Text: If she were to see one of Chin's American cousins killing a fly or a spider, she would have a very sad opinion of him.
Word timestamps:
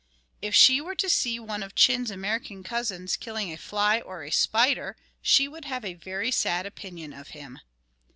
If 0.41 0.55
she 0.55 0.81
were 0.81 0.95
to 0.95 1.07
see 1.07 1.39
one 1.39 1.61
of 1.61 1.75
Chin's 1.75 2.09
American 2.09 2.63
cousins 2.63 3.15
killing 3.15 3.53
a 3.53 3.55
fly 3.57 3.99
or 4.01 4.23
a 4.23 4.31
spider, 4.31 4.97
she 5.21 5.47
would 5.47 5.65
have 5.65 5.85
a 5.85 5.93
very 5.93 6.31
sad 6.31 6.65
opinion 6.65 7.13
of 7.13 7.27
him. 7.37 7.59